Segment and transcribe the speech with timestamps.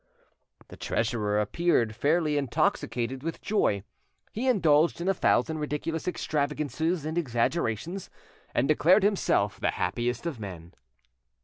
[0.69, 3.83] The treasurer appeared fairly intoxicated with joy.
[4.31, 8.09] He indulged in a thousand ridiculous extravagances and exaggerations,
[8.55, 10.73] and declared himself the happiest of men.